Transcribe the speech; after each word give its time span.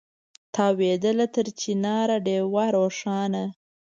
تاوېدله 0.55 1.25
تر 1.35 1.45
چنار 1.61 2.09
ډېوه 2.25 2.65
روښانه 2.75 3.45